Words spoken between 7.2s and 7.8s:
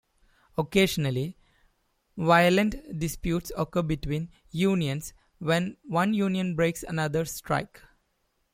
strike.